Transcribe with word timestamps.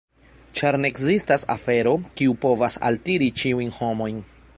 Ĉar 0.59 0.77
ne 0.85 0.89
ekzistas 0.93 1.43
afero, 1.55 1.93
kiu 2.21 2.35
povas 2.47 2.79
altiri 2.89 3.29
ĉiujn 3.43 3.71
homojn. 3.83 4.19